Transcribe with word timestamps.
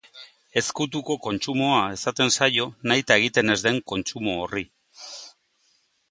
Ezkutuko 0.59 1.15
kontsumoa 1.25 1.81
esaten 1.97 2.33
zaio 2.37 2.65
nahita 2.91 3.17
egiten 3.23 3.55
ez 3.57 3.61
den 3.67 3.77
kontsumo 3.93 4.35
horri. 4.47 4.65